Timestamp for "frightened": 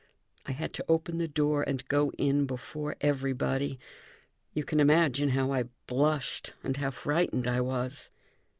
6.89-7.45